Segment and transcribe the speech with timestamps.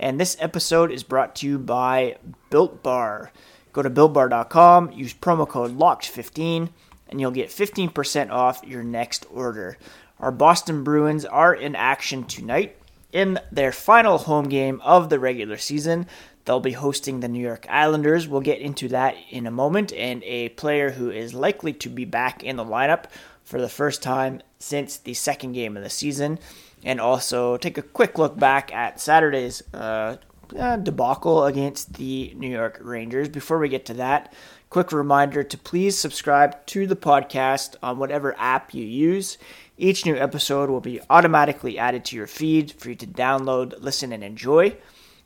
[0.00, 2.16] and this episode is brought to you by
[2.48, 3.30] Built Bar.
[3.72, 6.70] Go to builtbar.com, use promo code LOCKED15,
[7.08, 9.76] and you'll get 15% off your next order.
[10.18, 12.76] Our Boston Bruins are in action tonight
[13.12, 16.06] in their final home game of the regular season.
[16.46, 18.26] They'll be hosting the New York Islanders.
[18.26, 19.92] We'll get into that in a moment.
[19.92, 23.04] And a player who is likely to be back in the lineup
[23.44, 26.38] for the first time since the second game of the season.
[26.84, 30.16] And also take a quick look back at Saturday's uh,
[30.58, 33.28] uh, debacle against the New York Rangers.
[33.28, 34.32] Before we get to that,
[34.70, 39.36] quick reminder to please subscribe to the podcast on whatever app you use.
[39.76, 44.12] Each new episode will be automatically added to your feed for you to download, listen,
[44.12, 44.76] and enjoy.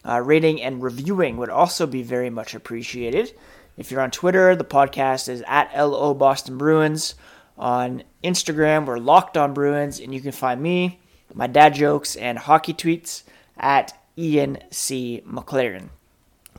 [0.07, 3.33] Uh, rating and reviewing would also be very much appreciated.
[3.77, 7.15] If you're on Twitter, the podcast is at LO Boston Bruins.
[7.57, 11.01] On Instagram, we're Locked On Bruins, and you can find me,
[11.35, 13.25] my dad jokes, and hockey tweets
[13.57, 15.23] at Ian C.
[15.27, 15.89] McLaren.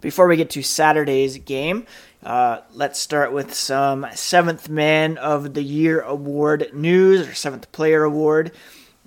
[0.02, 1.88] Before we get to Saturday's game,
[2.24, 8.04] uh, let's start with some Seventh Man of the Year Award news, or Seventh Player
[8.04, 8.52] Award.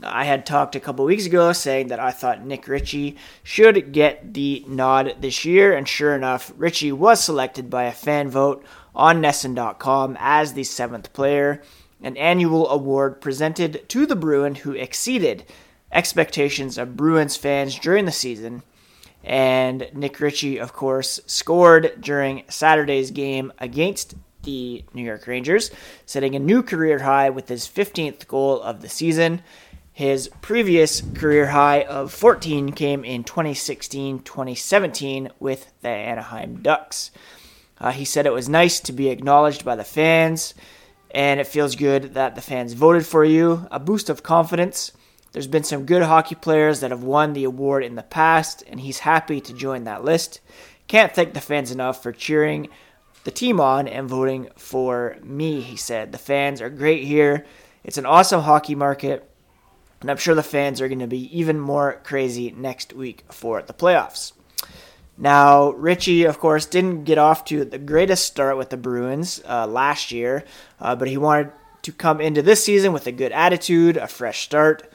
[0.02, 4.32] I had talked a couple weeks ago saying that I thought Nick Ritchie should get
[4.34, 9.20] the nod this year, and sure enough, Ritchie was selected by a fan vote on
[9.20, 11.62] NESN.com as the seventh player,
[12.02, 15.44] an annual award presented to the Bruin who exceeded
[15.90, 18.62] expectations of Bruins fans during the season
[19.24, 25.70] and Nick Ritchie, of course, scored during Saturday's game against the New York Rangers,
[26.06, 29.42] setting a new career high with his 15th goal of the season.
[29.92, 37.10] His previous career high of 14 came in 2016 2017 with the Anaheim Ducks.
[37.80, 40.54] Uh, he said it was nice to be acknowledged by the fans,
[41.10, 43.66] and it feels good that the fans voted for you.
[43.70, 44.92] A boost of confidence
[45.32, 48.80] there's been some good hockey players that have won the award in the past, and
[48.80, 50.40] he's happy to join that list.
[50.86, 52.68] Can't thank the fans enough for cheering
[53.24, 56.12] the team on and voting for me, he said.
[56.12, 57.44] The fans are great here.
[57.84, 59.30] It's an awesome hockey market,
[60.00, 63.60] and I'm sure the fans are going to be even more crazy next week for
[63.60, 64.32] the playoffs.
[65.20, 69.66] Now, Ritchie, of course, didn't get off to the greatest start with the Bruins uh,
[69.66, 70.44] last year,
[70.80, 71.50] uh, but he wanted
[71.82, 74.90] to come into this season with a good attitude, a fresh start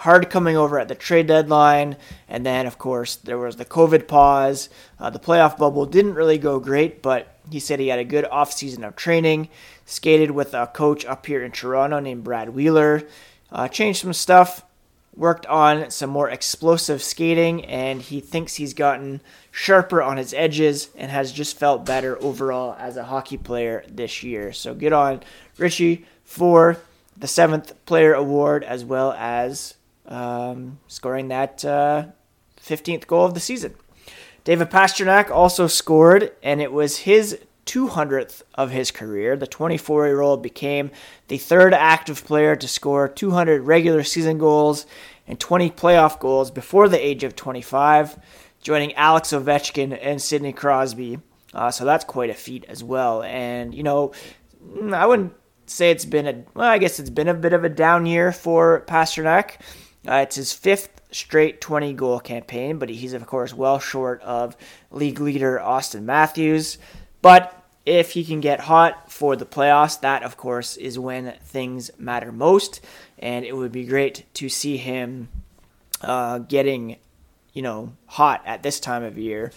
[0.00, 1.94] hard coming over at the trade deadline.
[2.26, 4.70] And then, of course, there was the COVID pause.
[4.98, 8.24] Uh, the playoff bubble didn't really go great, but he said he had a good
[8.24, 9.50] offseason of training.
[9.84, 13.02] Skated with a coach up here in Toronto named Brad Wheeler.
[13.52, 14.64] Uh, changed some stuff.
[15.14, 19.20] Worked on some more explosive skating, and he thinks he's gotten
[19.50, 24.22] sharper on his edges and has just felt better overall as a hockey player this
[24.22, 24.52] year.
[24.52, 25.20] So good on
[25.58, 26.78] Ritchie for
[27.16, 29.74] the seventh player award as well as
[30.06, 32.06] um, scoring that uh,
[32.64, 33.74] 15th goal of the season.
[34.44, 39.36] David Pastrnak also scored, and it was his 200th of his career.
[39.36, 40.90] The 24 year old became
[41.28, 44.86] the third active player to score 200 regular season goals
[45.26, 48.18] and 20 playoff goals before the age of 25,
[48.62, 51.18] joining Alex Ovechkin and Sidney Crosby.
[51.52, 53.22] Uh, so that's quite a feat as well.
[53.22, 54.12] And, you know,
[54.92, 55.34] I wouldn't
[55.66, 58.32] say it's been a, well, I guess it's been a bit of a down year
[58.32, 59.60] for Pastrnak.
[60.06, 64.56] Uh, it's his fifth straight 20 goal campaign, but he's, of course, well short of
[64.90, 66.78] league leader Austin Matthews.
[67.22, 71.90] But if he can get hot for the playoffs, that, of course, is when things
[71.98, 72.80] matter most.
[73.18, 75.28] And it would be great to see him
[76.00, 76.96] uh, getting,
[77.52, 79.52] you know, hot at this time of year.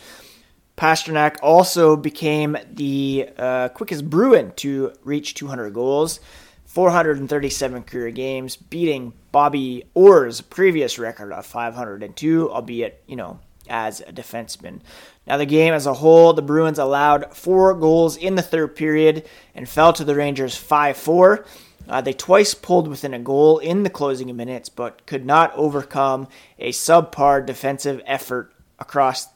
[0.78, 6.20] Pastrnak also became the uh, quickest Bruin to reach 200 goals.
[6.66, 14.12] 437 career games, beating Bobby Orr's previous record of 502, albeit, you know, as a
[14.12, 14.80] defenseman.
[15.28, 19.30] Now, the game as a whole, the Bruins allowed four goals in the third period
[19.54, 21.46] and fell to the Rangers 5 4.
[21.88, 26.28] Uh, they twice pulled within a goal in the closing minutes, but could not overcome
[26.58, 29.28] a subpar defensive effort across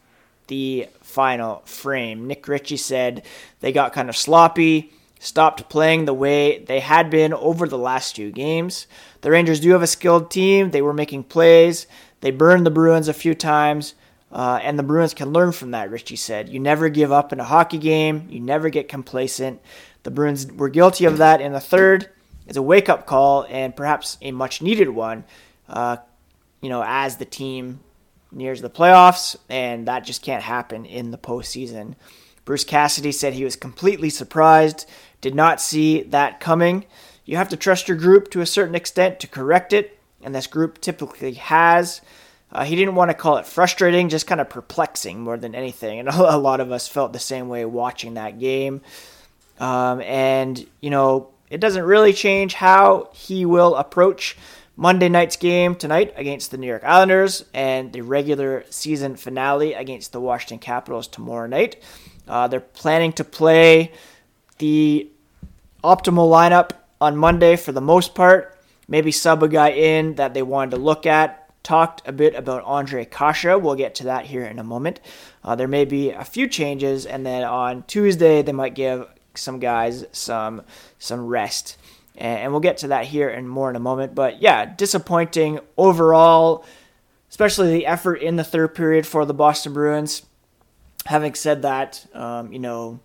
[0.48, 2.26] the final frame.
[2.26, 3.24] Nick Ritchie said
[3.60, 8.16] they got kind of sloppy stopped playing the way they had been over the last
[8.16, 8.88] few games.
[9.22, 10.72] The Rangers do have a skilled team.
[10.72, 11.88] They were making plays.
[12.22, 13.96] They burned the Bruins a few times,
[14.30, 16.50] Uh, and the Bruins can learn from that, Ritchie said.
[16.50, 19.62] You never give up in a hockey game, you never get complacent.
[20.04, 22.10] The Bruins were guilty of that in the third.
[22.48, 25.26] It's a wake up call and perhaps a much needed one,
[25.68, 25.98] uh,
[26.62, 27.82] you know, as the team
[28.32, 31.96] nears the playoffs, and that just can't happen in the postseason.
[32.46, 34.90] Bruce Cassidy said he was completely surprised,
[35.20, 36.86] did not see that coming.
[37.26, 40.48] You have to trust your group to a certain extent to correct it, and this
[40.48, 42.02] group typically has.
[42.50, 46.00] Uh, he didn't want to call it frustrating, just kind of perplexing more than anything.
[46.00, 48.82] And a lot of us felt the same way watching that game.
[49.60, 54.38] Um, and, you know, it doesn't really change how he will approach
[54.76, 60.12] Monday night's game tonight against the New York Islanders and the regular season finale against
[60.12, 61.82] the Washington Capitals tomorrow night.
[62.28, 63.92] Uh, they're planning to play
[64.60, 65.10] the
[65.84, 68.58] optimal lineup on Monday for the most part.
[68.88, 71.44] Maybe sub a guy in that they wanted to look at.
[71.64, 73.62] Talked a bit about Ondrej Kase.
[73.62, 75.02] We'll get to that here in a moment.
[75.44, 79.08] Uh, there may be a few changes, and then on Tuesday they might give
[79.38, 80.64] some guys some
[81.00, 81.78] some rest,
[82.16, 84.16] and, we'll get to that here and more in a moment.
[84.16, 86.66] But yeah, disappointing overall,
[87.30, 90.24] especially the effort in the third period for the Boston Bruins.
[91.06, 93.00] Having said that, um, you know,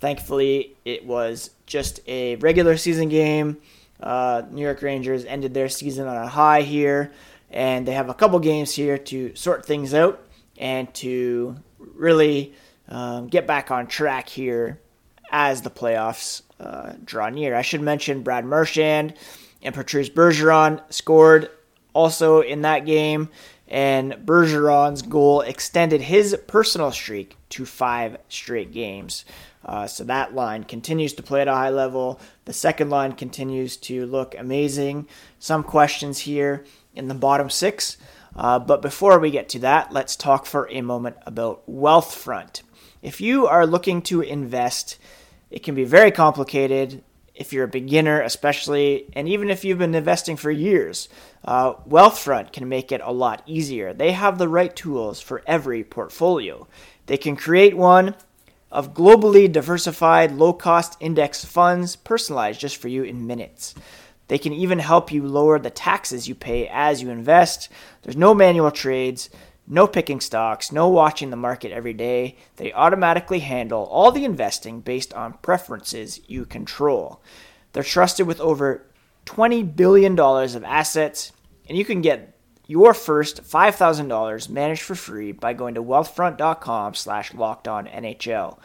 [0.00, 3.58] thankfully it was just a regular season game.
[4.00, 7.12] Uh, New York Rangers ended their season on a high here,
[7.50, 10.20] and they have a couple games here to sort things out
[10.58, 12.54] and to really
[12.88, 14.80] um, get back on track here
[15.36, 17.56] as the playoffs uh, draw near.
[17.56, 19.14] I should mention Brad Marchand
[19.62, 21.50] and Patrice Bergeron scored
[21.92, 23.28] also in that game,
[23.66, 29.24] and Bergeron's goal extended his personal streak to five straight games.
[29.64, 32.20] Uh, so that line continues to play at a high level.
[32.44, 35.08] The second line continues to look amazing.
[35.40, 36.64] Some questions here
[36.94, 37.96] in the bottom six.
[38.36, 42.62] Uh, but before we get to that, let's talk for a moment about Wealthfront.
[43.02, 44.96] If you are looking to invest,
[45.54, 47.00] it can be very complicated
[47.32, 51.08] if you're a beginner, especially, and even if you've been investing for years.
[51.44, 53.92] Uh, Wealthfront can make it a lot easier.
[53.92, 56.66] They have the right tools for every portfolio.
[57.06, 58.16] They can create one
[58.72, 63.76] of globally diversified low cost index funds personalized just for you in minutes.
[64.26, 67.68] They can even help you lower the taxes you pay as you invest.
[68.02, 69.30] There's no manual trades,
[69.66, 72.36] no picking stocks, no watching the market every day.
[72.56, 77.22] They automatically handle all the investing based on preferences you control.
[77.72, 78.86] They're trusted with over
[79.26, 81.32] $20 billion of assets,
[81.68, 87.32] and you can get your first $5,000 managed for free by going to wealthfront.com slash
[87.32, 88.58] NHL.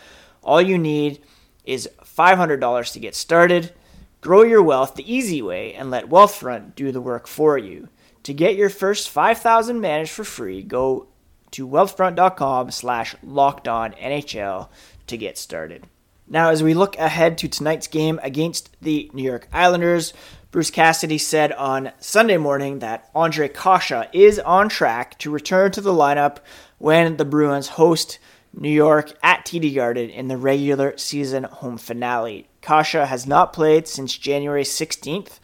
[0.44, 1.22] All you need
[1.66, 3.74] is $500 to get started.
[4.22, 7.90] Grow your wealth the easy way and let Wealthfront do the work for you.
[8.29, 11.07] To get your first 5000 managed for free, go
[11.49, 14.69] to wealthfront.com slash locked on NHL
[15.07, 15.87] to get started.
[16.27, 20.13] Now, as we look ahead to tonight's game against the New York Islanders,
[20.51, 25.81] Bruce Cassidy said on Sunday morning that Ondrej Kase is on track to return to
[25.81, 26.37] the lineup
[26.77, 28.19] when the Bruins host
[28.53, 32.47] New York at TD Garden in the regular season home finale.
[32.61, 35.39] Kase has not played since January 16th,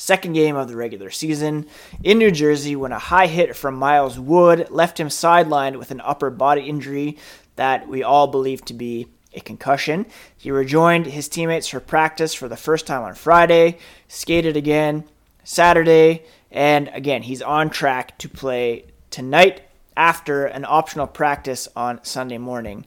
[0.00, 1.66] second game of the regular season,
[2.02, 6.00] in New Jersey when a high hit from Miles Wood left him sidelined with an
[6.00, 7.18] upper body injury
[7.56, 10.06] that we all believe to be a concussion.
[10.38, 13.76] He rejoined his teammates for practice for the first time on Friday,
[14.08, 15.04] skated again
[15.44, 19.62] Saturday, and again, he's on track to play tonight
[19.96, 22.86] after an optional practice on Sunday morning.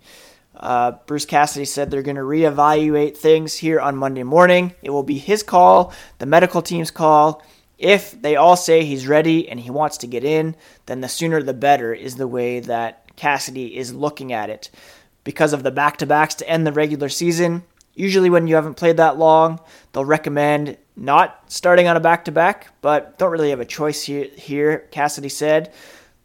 [0.56, 4.74] Uh, Bruce Cassidy said they're going to reevaluate things here on Monday morning.
[4.82, 7.44] It will be his call, the medical team's call.
[7.78, 10.56] If they all say he's ready and he wants to get in,
[10.86, 14.70] then the sooner the better is the way that Cassidy is looking at it
[15.24, 17.64] because of the back to backs to end the regular season.
[17.96, 19.60] Usually, when you haven't played that long,
[19.92, 24.04] they'll recommend not starting on a back to back, but don't really have a choice
[24.04, 24.88] here, here.
[24.92, 25.72] Cassidy said,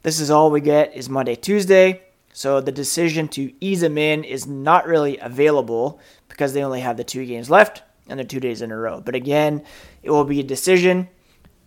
[0.01, 2.03] This is all we get is Monday, Tuesday.
[2.39, 6.95] So the decision to ease him in is not really available because they only have
[6.95, 9.01] the two games left and they're two days in a row.
[9.01, 9.65] But again,
[10.03, 11.09] it will be a decision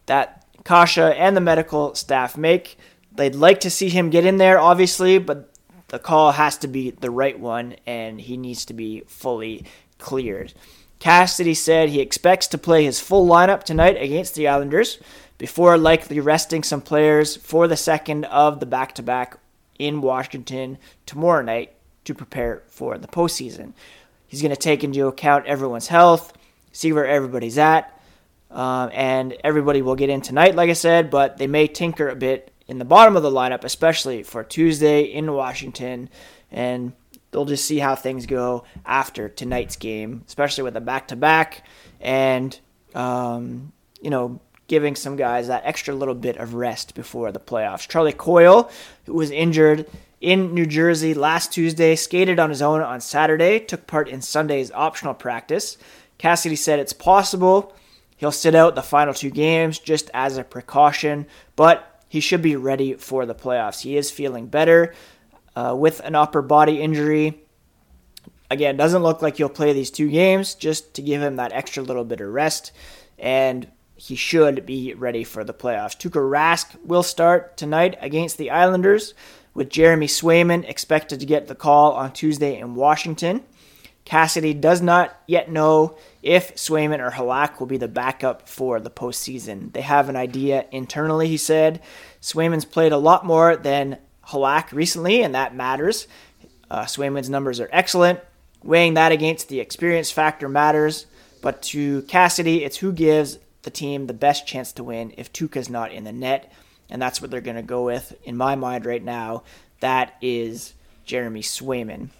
[0.06, 2.78] that Kase and the medical staff make.
[3.14, 5.52] They'd like to see him get in there, obviously, but
[5.88, 9.66] the call has to be the right one and he needs to be fully
[9.98, 10.54] cleared.
[11.00, 14.98] Cassidy said he expects to play his full lineup tonight against the Islanders
[15.36, 19.36] before likely resting some players for the second of the back to back
[19.78, 21.74] in Washington tomorrow night
[22.04, 23.72] to prepare for the postseason.
[24.26, 26.32] He's going to take into account everyone's health,
[26.72, 28.00] see where everybody's at,
[28.50, 32.16] um, and everybody will get in tonight, like I said, but they may tinker a
[32.16, 36.08] bit in the bottom of the lineup, especially for Tuesday in Washington.
[36.50, 36.92] And
[37.30, 41.66] they'll just see how things go after tonight's game, especially with a back to back
[42.00, 42.58] and,
[42.94, 47.88] um, you know, giving some guys that extra little bit of rest before the playoffs.
[47.88, 48.70] Charlie Coyle,
[49.04, 49.88] who was injured
[50.20, 54.70] in New Jersey last Tuesday, skated on his own on Saturday, took part in Sunday's
[54.72, 55.76] optional practice.
[56.18, 57.74] Cassidy said it's possible
[58.16, 61.26] he'll sit out the final two games just as a precaution,
[61.56, 63.80] but he should be ready for the playoffs.
[63.80, 64.94] He is feeling better
[65.56, 67.42] uh, with an upper body injury.
[68.48, 71.82] Again, doesn't look like he'll play these two games just to give him that extra
[71.82, 72.70] little bit of rest,
[73.18, 73.66] and
[74.02, 75.96] he should be ready for the playoffs.
[75.96, 79.14] Tuukka Rask will start tonight against the Islanders
[79.54, 83.44] with Jeremy Swayman expected to get the call on Tuesday in Washington.
[84.04, 88.90] Cassidy does not yet know if Swayman or Halak will be the backup for the
[88.90, 89.72] postseason.
[89.72, 91.80] They have an idea internally, he said.
[92.20, 96.08] Swayman's played a lot more than Halak recently, and that matters.
[96.68, 98.18] Uh, Swayman's numbers are excellent.
[98.64, 101.06] Weighing that against the experience factor matters,
[101.40, 105.70] but to Cassidy, it's who gives the team the best chance to win if Tuukka's
[105.70, 106.52] not in the net
[106.92, 109.44] and that's what they're going to go with in my mind right now.
[109.80, 112.10] That is Jeremy Swayman.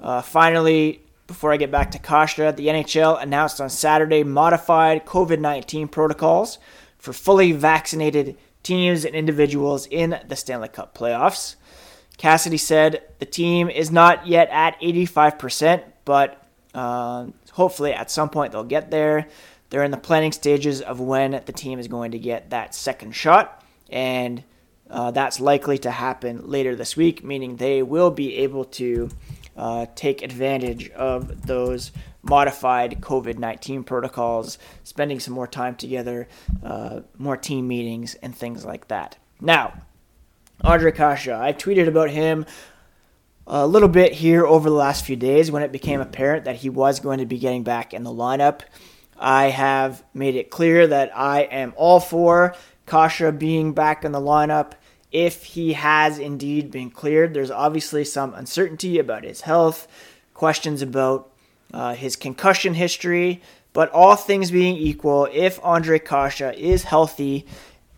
[0.00, 5.40] Uh, finally, before I get back to Kase, the NHL announced on Saturday modified COVID
[5.40, 6.58] 19 protocols
[6.98, 11.56] for fully vaccinated teams and individuals in the Stanley Cup playoffs.
[12.16, 18.52] Cassidy said the team is not yet at 85%, but uh, hopefully at some point
[18.52, 19.26] they'll get there.
[19.70, 23.12] They're in the planning stages of when the team is going to get that second
[23.12, 24.44] shot and
[24.90, 29.08] uh, that's likely to happen later this week, meaning they will be able to
[29.56, 36.28] uh, take advantage of those modified COVID 19 protocols, spending some more time together,
[36.64, 39.16] uh, more team meetings, and things like that.
[39.40, 39.74] Now,
[40.64, 42.44] Ondrej Kase, I tweeted about him
[43.46, 46.68] a little bit here over the last few days when it became apparent that he
[46.68, 48.62] was going to be getting back in the lineup.
[49.20, 54.20] I have made it clear that I am all for Kase being back in the
[54.20, 54.72] lineup
[55.12, 57.34] if he has indeed been cleared.
[57.34, 59.86] There's obviously some uncertainty about his health,
[60.32, 61.30] questions about
[61.72, 67.46] uh, his concussion history, but all things being equal, if Ondrej Kase is healthy,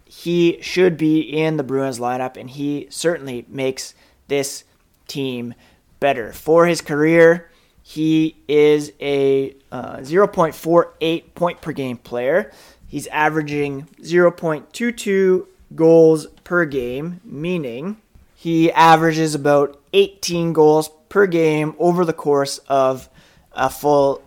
[0.04, 3.94] he should be in the Bruins lineup, and he certainly makes
[4.28, 4.64] this
[5.06, 5.54] team
[6.00, 6.32] better.
[6.32, 7.50] For his career,
[7.82, 12.52] he is a uh, 0.48 point per game player.
[12.86, 17.96] He's averaging 0.22 goals per game, meaning
[18.34, 23.08] he averages about 18 goals per game over the course of
[23.52, 24.22] a full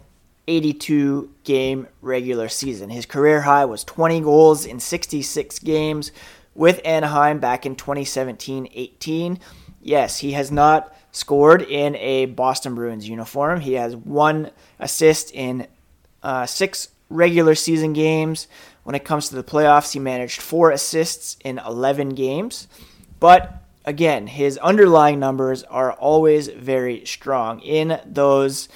[0.47, 2.89] 82 game regular season.
[2.89, 6.11] His career high was 20 goals in 66 games
[6.53, 9.39] with Anaheim back in 2017 18.
[9.81, 13.61] Yes, he has not scored in a Boston Bruins uniform.
[13.61, 15.65] He has one assist in
[16.21, 18.47] uh, six regular season games.
[18.83, 22.67] When it comes to the playoffs, he managed four assists in 11 games.
[23.21, 27.61] But again, his underlying numbers are always very strong.
[27.61, 28.67] In those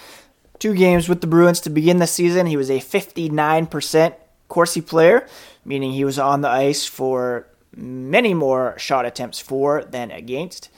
[0.59, 4.13] two games with the Bruins to begin the season, he was a 59%
[4.47, 5.27] Corsi player,
[5.65, 10.69] meaning he was on the ice for many more shot attempts for than against.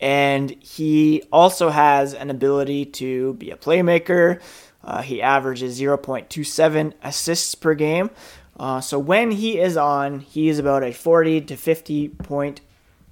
[0.00, 4.40] And he also has an ability to be a playmaker,
[4.82, 8.10] uh, he averages 0.27 assists per game.
[8.58, 12.60] Uh, so when he is on, he is about a 40 to 50 point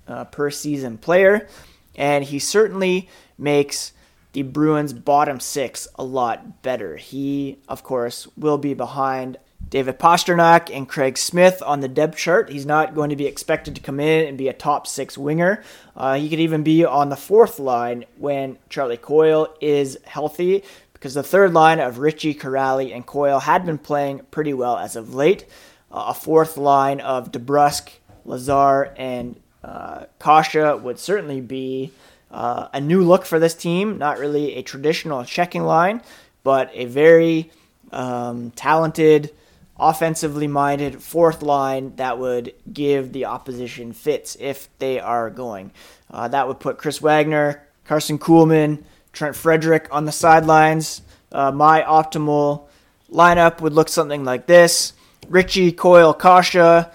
[0.07, 1.47] uh, per season player,
[1.95, 3.93] and he certainly makes
[4.33, 6.97] the Bruins' bottom six a lot better.
[6.97, 9.39] He, of course, will be behind
[9.71, 12.51] David Pastrnak and Craig Smith on the depth chart.
[12.51, 15.63] He's not going to be expected to come in and be a top six winger.
[15.97, 21.15] Uh, he could even be on the fourth line when Charlie Coyle is healthy because
[21.15, 25.15] the third line of Ritchie, Kuraly, and Coyle had been playing pretty well as of
[25.15, 25.45] late.
[25.93, 27.91] Uh, a fourth line of DeBrusk,
[28.25, 31.93] Lazar, and uh, Kase would certainly be
[32.31, 33.99] uh, a new look for this team.
[33.99, 36.03] Not really a traditional checking line,
[36.43, 37.51] but a very
[37.93, 39.33] um, talented,
[39.79, 45.71] offensively minded fourth line that would give the opposition fits if they are going.
[46.11, 48.83] Uh, that would put Chris Wagner, Carson Kuhlman,
[49.13, 51.03] Trent Frederic on the sidelines.
[51.31, 52.67] Uh, my optimal
[53.11, 54.93] lineup would look something like this
[55.29, 56.87] Ritchie, Coyle, Kase,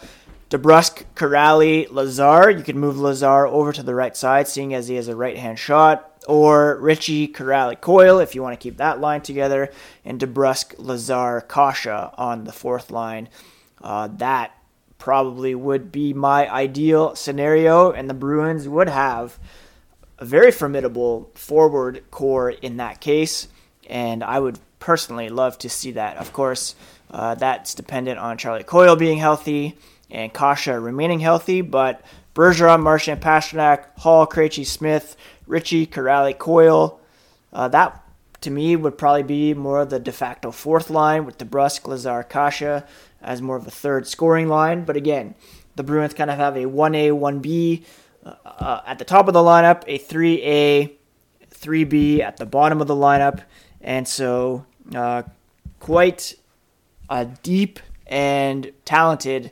[0.50, 2.50] DeBrusk, Kuraly, Lazar.
[2.50, 5.38] You could move Lazar over to the right side, seeing as he has a right
[5.38, 6.13] hand shot.
[6.28, 9.72] Or Ritchie Kuraly, Coyle, if you want to keep that line together.
[10.06, 13.30] And DeBrusk, Lazar, Kase on the fourth line.
[13.82, 14.58] Uh, that
[14.98, 19.38] probably would be my ideal scenario, and the Bruins would have
[20.18, 23.50] a very formidable forward core in that case,
[23.90, 26.16] and I would personally love to see that.
[26.16, 26.76] Of course,
[27.12, 29.76] uh, that's dependent on Charlie Coyle being healthy
[30.10, 32.02] and Kase remaining healthy, but
[32.34, 37.00] Bergeron, Marchand, Pastrnak, Hall, Krejci, Smith, Ritchie, Kuraly, Coyle,
[37.52, 38.04] uh, that
[38.42, 42.24] to me would probably be more of the de facto fourth line with DeBrusk, Lazar,
[42.24, 42.84] Kase
[43.22, 44.84] as more of a third scoring line.
[44.84, 45.36] But again,
[45.76, 47.84] the Bruins kind of have a 1A, 1B
[48.26, 50.92] uh, uh, at the top of the lineup, a 3A,
[51.50, 53.42] 3B at the bottom of the lineup.
[53.82, 55.24] And so uh,
[55.80, 56.36] quite
[57.10, 59.52] a deep and talented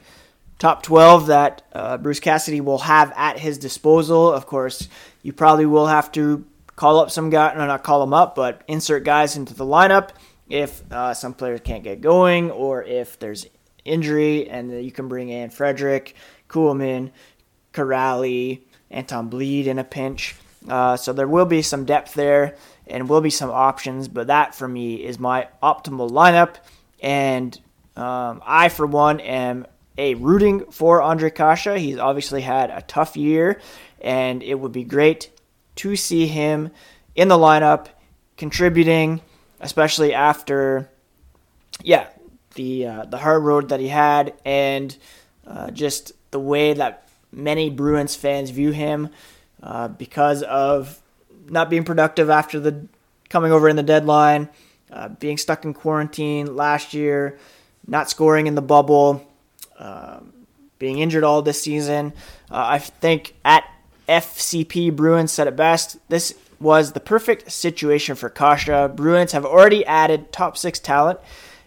[0.60, 4.32] top 12 that uh, Bruce Cassidy will have at his disposal.
[4.32, 4.88] Of course,
[5.22, 8.64] you probably will have to call up some guy, no, not call them up, but
[8.68, 10.10] insert guys into the lineup
[10.50, 13.46] if uh, some players can't get going or if there's
[13.86, 16.16] injury, and you can bring in Frederic,
[16.50, 17.12] Kuhlman,
[17.74, 20.36] Kuraly, Anton Blidh in a pinch.
[20.68, 22.56] Uh, so there will be some depth there
[22.88, 26.58] and will be some options, but that for me is my optimal lineup.
[27.02, 27.58] And
[27.96, 29.66] um, I, for one, am
[29.98, 31.80] a rooting for Ondrej Kase.
[31.80, 33.60] He's obviously had a tough year,
[34.02, 35.32] and it would be great
[35.78, 36.72] to see him
[37.16, 37.88] in the lineup
[38.38, 39.22] contributing,
[39.60, 40.90] especially after,
[41.84, 42.08] yeah,
[42.56, 44.98] the uh, the hard road that he had, and
[45.48, 49.10] uh, just the way that many Bruins fans view him
[49.64, 51.02] uh, because of
[51.48, 52.88] not being productive after the
[53.30, 54.50] coming over in the deadline,
[54.92, 57.40] uh, being stuck in quarantine last year,
[57.88, 59.26] not scoring in the bubble,
[59.80, 60.34] um,
[60.80, 62.14] being injured all this season.
[62.50, 63.64] Uh, I think at
[64.12, 65.98] FCP Bruins said it best.
[66.10, 68.90] This was the perfect situation for Kase.
[68.94, 71.20] Bruins have already added top six talent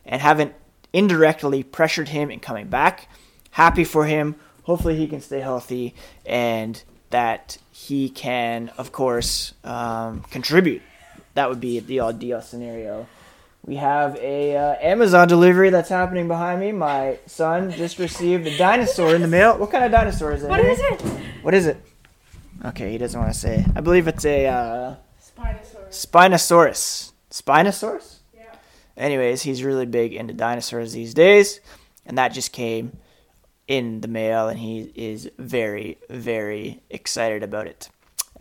[0.05, 0.55] and haven't
[0.93, 3.09] indirectly pressured him in coming back.
[3.53, 4.37] Happy for him.
[4.65, 5.95] Hopefully, he can stay healthy
[6.27, 10.83] and that he can, of course, um, contribute.
[11.35, 13.07] That would be the ideal scenario.
[13.65, 16.73] We have a uh, Amazon delivery that's happening behind me.
[16.73, 19.57] My son just received a dinosaur in the mail.
[19.57, 20.51] What kind of dinosaur is it?
[20.51, 21.01] What is it?
[21.43, 21.79] What is it?
[22.65, 23.65] Okay, he doesn't want to say.
[23.77, 25.91] I believe it's a uh, Spinosaurus.
[25.91, 27.13] Spinosaurus.
[27.31, 28.17] Spinosaurus?
[28.35, 28.55] Yeah.
[28.97, 31.61] Anyways, he's really big into dinosaurs these days,
[32.07, 32.97] and that just came
[33.69, 37.91] in the mail, and he is very, very excited about it.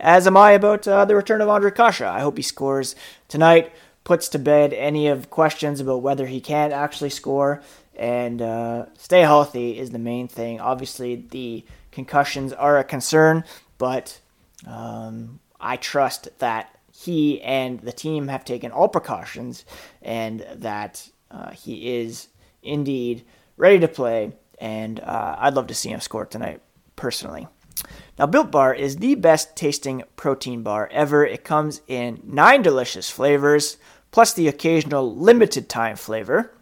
[0.00, 2.00] As am I about uh, the return of Ondrej Kase.
[2.00, 2.96] I hope he scores
[3.28, 3.72] tonight,
[4.04, 7.62] puts to bed any of questions about whether he can actually score,
[7.94, 10.60] and uh, stay healthy is the main thing.
[10.60, 13.44] Obviously, the concussions are a concern,
[13.78, 14.20] but
[14.66, 19.64] um, I trust that he and the team have taken all precautions
[20.02, 22.28] and that uh, he is
[22.62, 23.24] indeed
[23.56, 24.32] ready to play.
[24.58, 26.60] And uh, I'd love to see him score tonight,
[26.94, 27.48] personally.
[28.18, 31.26] Now, Built Bar is the best tasting protein bar ever.
[31.26, 33.76] It comes in nine delicious flavors,
[34.12, 36.54] plus the occasional limited time flavor.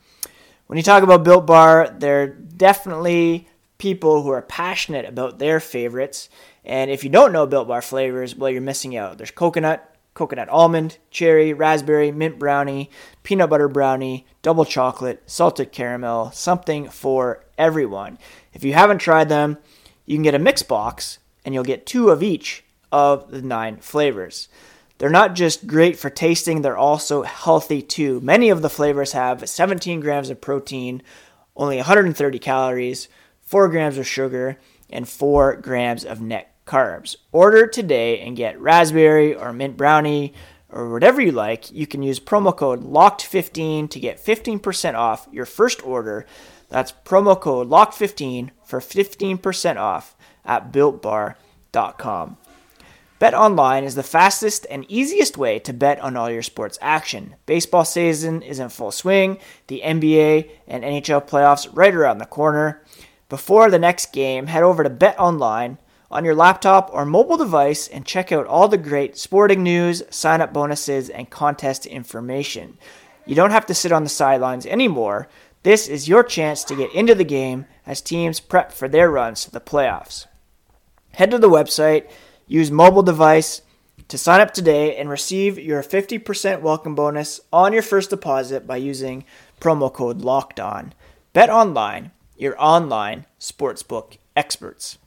[0.66, 3.48] When you talk about Built Bar, they're definitely
[3.82, 6.28] people who are passionate about their favorites.
[6.64, 9.18] And if you don't know Built Bar flavors, well, you're missing out.
[9.18, 12.90] There's coconut, coconut almond, cherry, raspberry, mint brownie,
[13.24, 18.18] peanut butter brownie, double chocolate, salted caramel, something for everyone.
[18.52, 19.58] If you haven't tried them,
[20.06, 23.78] you can get a mix box and you'll get two of each of the nine
[23.78, 24.48] flavors.
[24.98, 28.20] They're not just great for tasting, they're also healthy too.
[28.20, 31.02] Many of the flavors have 17 grams of protein,
[31.56, 33.08] only 130 calories,
[33.52, 34.56] 4 grams of sugar,
[34.88, 37.16] and 4 grams of net carbs.
[37.32, 40.32] Order today and get raspberry or mint brownie
[40.70, 41.70] or whatever you like.
[41.70, 46.24] You can use promo code LOCKED15 to get 15% off your first order.
[46.70, 52.38] That's promo code LOCKED15 for 15% off at builtbar.com.
[53.18, 57.36] Bet online is the fastest and easiest way to bet on all your sports action.
[57.44, 59.36] Baseball season is in full swing,
[59.66, 62.82] the NBA and NHL playoffs right around the corner.
[63.32, 65.78] Before the next game, head over to Bet Online
[66.10, 70.42] on your laptop or mobile device and check out all the great sporting news, sign
[70.42, 72.76] up bonuses, and contest information.
[73.24, 75.28] You don't have to sit on the sidelines anymore.
[75.62, 79.46] This is your chance to get into the game as teams prep for their runs
[79.46, 80.26] to the playoffs.
[81.12, 82.10] Head to the website,
[82.46, 83.62] use mobile device
[84.08, 88.76] to sign up today and receive your 50% welcome bonus on your first deposit by
[88.76, 89.24] using
[89.58, 90.92] promo code LOCKED ON.
[91.32, 94.98] Bet online, your online sportsbook experts.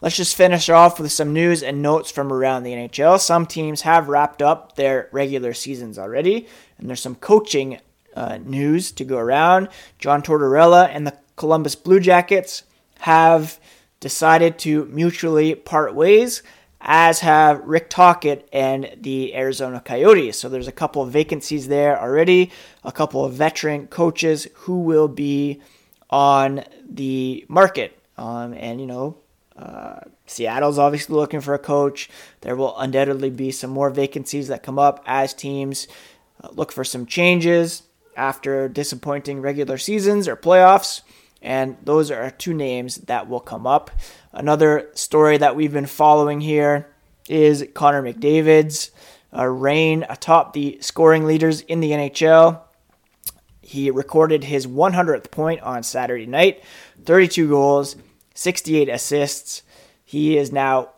[0.00, 3.20] Let's just finish off with some news and notes from around the NHL.
[3.20, 7.78] Some teams have wrapped up their regular seasons already, and there's some coaching
[8.16, 9.68] uh, news to go around.
[10.00, 12.64] John Tortorella and the Columbus Blue Jackets
[13.00, 13.60] have
[14.00, 16.42] decided to mutually part ways,
[16.80, 20.36] as have Rick Tocchet and the Arizona Coyotes.
[20.36, 22.50] So there's a couple of vacancies there already,
[22.82, 25.60] a couple of veteran coaches who will be
[26.12, 27.98] on the market.
[28.18, 29.16] Um, and, you know,
[29.56, 32.08] uh, Seattle's obviously looking for a coach.
[32.42, 35.88] There will undoubtedly be some more vacancies that come up as teams
[36.42, 37.82] uh, look for some changes
[38.16, 41.00] after disappointing regular seasons or playoffs.
[41.40, 43.90] And those are two names that will come up.
[44.32, 46.88] Another story that we've been following here
[47.28, 48.90] is Connor McDavid's
[49.36, 52.60] uh, reign atop the scoring leaders in the NHL.
[53.62, 56.62] He recorded his 100th point on Saturday night
[57.04, 57.96] 32 goals,
[58.34, 59.62] 68 assists.
[60.04, 60.90] He is now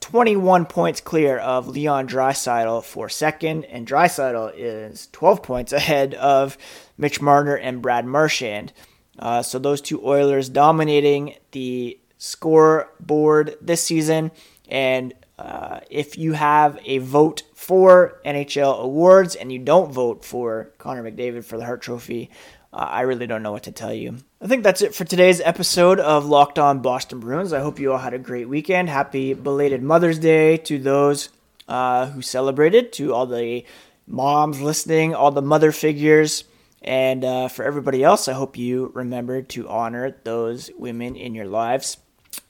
[0.00, 6.56] 21 points clear of Leon Draisaitl for second, and Draisaitl is 12 points ahead of
[6.96, 8.72] Mitch Marner and Brad Marchand.
[9.18, 14.30] Uh, so those two Oilers dominating the scoreboard this season.
[14.68, 20.70] And uh, if you have a vote for NHL awards and you don't vote for
[20.78, 22.30] Connor McDavid for the Hart Trophy,
[22.72, 24.16] uh, I really don't know what to tell you.
[24.40, 27.52] I think that's it for today's episode of Locked On Boston Bruins.
[27.52, 28.88] I hope you all had a great weekend.
[28.88, 31.30] Happy belated Mother's Day to those
[31.66, 33.64] uh, who celebrated, to all the
[34.06, 36.44] moms listening, all the mother figures.
[36.82, 41.46] And uh, for everybody else, I hope you remember to honor those women in your
[41.46, 41.96] lives.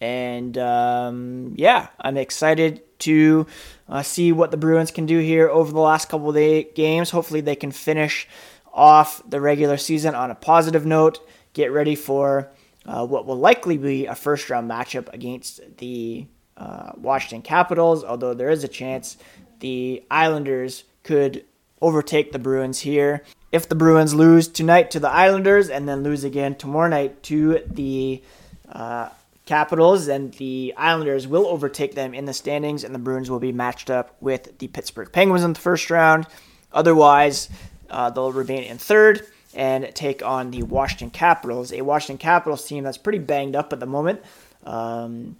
[0.00, 3.46] And um, yeah, I'm excited to
[3.88, 7.11] uh, see what the Bruins can do here over the last couple of day- games.
[7.11, 8.28] Hopefully, they can finish
[8.72, 11.20] off the regular season on a positive note.
[11.52, 12.50] Get ready for
[12.87, 16.26] uh, what will likely be a first round matchup against the
[16.57, 19.16] uh, Washington Capitals, although there is a chance
[19.61, 21.44] the Islanders could
[21.80, 23.22] overtake the Bruins here.
[23.52, 27.61] If the Bruins lose tonight to the Islanders and then lose again tomorrow night to
[27.66, 28.22] the
[28.68, 29.11] uh,
[29.46, 33.52] Capitals, and the Islanders will overtake them in the standings, and the Bruins will be
[33.52, 36.26] matched up with the Pittsburgh Penguins in the first round.
[36.72, 37.48] Otherwise,
[37.90, 42.85] uh, they'll remain in third and take on the Washington Capitals, a Washington Capitals team
[42.85, 44.22] that's pretty banged up at the moment.
[44.64, 45.37] Um,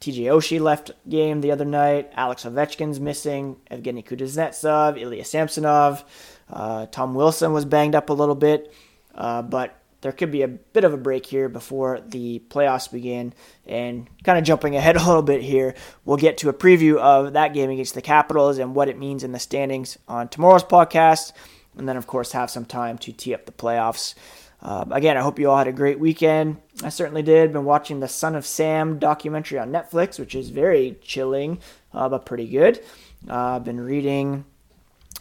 [0.00, 2.12] TJ Oshie left game the other night.
[2.14, 3.56] Alex Ovechkin's missing.
[3.70, 6.04] Evgeny Kuznetsov, Ilya Samsonov.
[6.50, 8.72] Uh, Tom Wilson was banged up a little bit,
[9.14, 13.32] uh, but there could be a bit of a break here before the playoffs begin.
[13.66, 17.32] And kind of jumping ahead a little bit here, we'll get to a preview of
[17.32, 21.32] that game against the Capitals and what it means in the standings on tomorrow's podcast.
[21.76, 24.14] And then, of course, have some time to tee up the playoffs.
[24.60, 26.56] Uh, again, I hope you all had a great weekend.
[26.82, 27.52] I certainly did.
[27.52, 31.60] Been watching the Son of Sam documentary on Netflix, which is very chilling,
[31.92, 32.80] uh, but pretty good.
[33.28, 34.44] Uh, I've been reading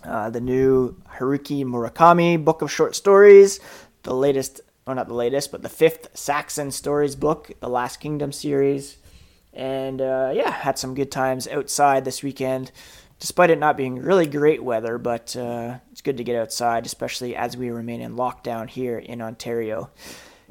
[0.04, 3.60] uh, the new Haruki Murakami book of short stories,
[4.04, 8.32] the latest, well, not the latest, but the fifth Saxon Stories book, the Last Kingdom
[8.32, 8.97] series.
[9.54, 12.71] And uh, yeah, had some good times outside this weekend,
[13.19, 17.36] despite it not being really great weather, but uh, it's good to get outside, especially
[17.36, 19.89] as we remain in lockdown here in Ontario.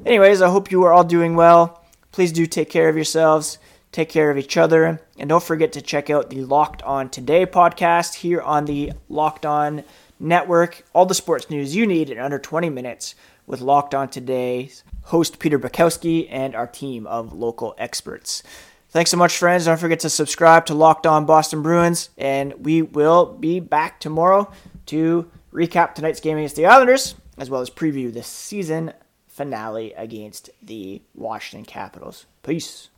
[0.05, 1.83] Anyways, I hope you are all doing well.
[2.11, 3.57] Please do take care of yourselves,
[3.91, 7.47] take care of each other, and don't forget to check out the Locked On Today
[7.47, 9.83] podcast here on the Locked On
[10.19, 10.83] Network.
[10.93, 13.15] All the sports news you need in under 20 minutes
[13.47, 18.43] with Locked On Today's host Peter Bukowski and our team of local experts.
[18.89, 19.65] Thanks so much, friends.
[19.65, 24.51] Don't forget to subscribe to Locked On Boston Bruins, and we will be back tomorrow
[24.87, 28.93] to recap tonight's game against the Islanders, as well as preview the season
[29.27, 32.25] finale against the Washington Capitals.
[32.43, 32.89] Peace.